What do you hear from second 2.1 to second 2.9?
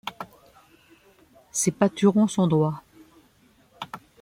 sont droits.